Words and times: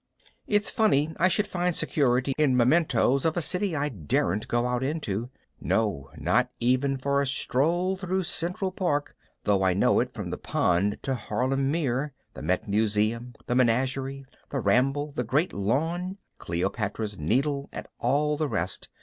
It's 0.47 0.71
funny 0.71 1.13
I 1.19 1.27
should 1.27 1.45
find 1.45 1.75
security 1.75 2.33
in 2.35 2.57
mementos 2.57 3.23
of 3.23 3.37
a 3.37 3.39
city 3.43 3.75
I 3.75 3.89
daren't 3.89 4.47
go 4.47 4.65
out 4.65 4.81
into 4.81 5.29
no, 5.59 6.09
not 6.17 6.49
even 6.59 6.97
for 6.97 7.21
a 7.21 7.27
stroll 7.27 7.97
through 7.97 8.23
Central 8.23 8.71
Park, 8.71 9.15
though 9.43 9.61
I 9.61 9.75
know 9.75 9.99
it 9.99 10.11
from 10.11 10.31
the 10.31 10.39
Pond 10.39 10.97
to 11.03 11.13
Harlem 11.13 11.69
Meer 11.69 12.13
the 12.33 12.41
Met 12.41 12.67
Museum, 12.67 13.35
the 13.45 13.53
Menagerie, 13.53 14.25
the 14.49 14.59
Ramble, 14.59 15.11
the 15.11 15.23
Great 15.23 15.53
Lawn, 15.53 16.17
Cleopatra's 16.39 17.19
Needle 17.19 17.69
and 17.71 17.85
all 17.99 18.37
the 18.37 18.49
rest. 18.49 18.89